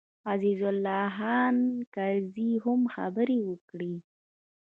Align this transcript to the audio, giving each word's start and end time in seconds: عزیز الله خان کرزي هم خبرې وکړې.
عزیز 0.31 0.61
الله 0.71 1.03
خان 1.17 1.55
کرزي 1.95 2.51
هم 2.63 2.79
خبرې 2.95 3.39
وکړې. 3.49 3.93